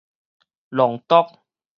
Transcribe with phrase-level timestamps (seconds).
[0.69, 1.37] 浪毒